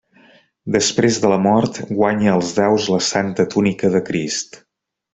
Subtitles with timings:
[0.75, 4.63] Després de la mort, guanya als daus la Santa túnica de Crist.